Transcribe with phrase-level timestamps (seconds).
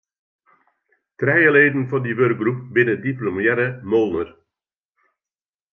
[1.19, 4.29] Trije leden fan dy wurkgroep binne diplomearre moolner.